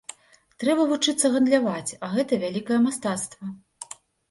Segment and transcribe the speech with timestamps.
[0.63, 3.45] Трэба вучыцца гандляваць, а гэта вялікае мастацтва.